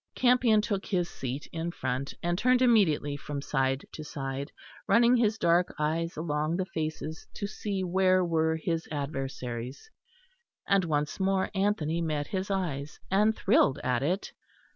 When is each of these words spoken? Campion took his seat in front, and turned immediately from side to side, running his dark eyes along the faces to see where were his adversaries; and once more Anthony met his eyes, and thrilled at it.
Campion 0.15 0.61
took 0.61 0.87
his 0.87 1.07
seat 1.11 1.47
in 1.53 1.69
front, 1.69 2.15
and 2.23 2.35
turned 2.35 2.63
immediately 2.63 3.15
from 3.15 3.39
side 3.39 3.85
to 3.91 4.03
side, 4.03 4.51
running 4.87 5.15
his 5.15 5.37
dark 5.37 5.75
eyes 5.77 6.17
along 6.17 6.57
the 6.57 6.65
faces 6.65 7.27
to 7.35 7.45
see 7.45 7.83
where 7.83 8.25
were 8.25 8.55
his 8.55 8.87
adversaries; 8.89 9.91
and 10.67 10.85
once 10.85 11.19
more 11.19 11.51
Anthony 11.53 12.01
met 12.01 12.25
his 12.25 12.49
eyes, 12.49 12.99
and 13.11 13.35
thrilled 13.35 13.77
at 13.83 14.01
it. 14.01 14.33